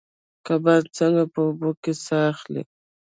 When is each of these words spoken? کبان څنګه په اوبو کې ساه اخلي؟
کبان 0.45 0.83
څنګه 0.97 1.23
په 1.33 1.39
اوبو 1.47 1.69
کې 1.81 1.93
ساه 2.05 2.25
اخلي؟ 2.33 2.63